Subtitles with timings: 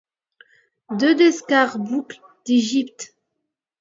[0.97, 3.15] Deux escarboucles d'Égypte.